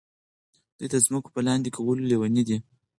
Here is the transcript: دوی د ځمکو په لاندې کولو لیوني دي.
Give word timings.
دوی 0.77 0.87
د 0.93 0.95
ځمکو 1.05 1.29
په 1.35 1.39
لاندې 1.47 1.69
کولو 1.77 2.07
لیوني 2.09 2.43
دي. 2.49 2.57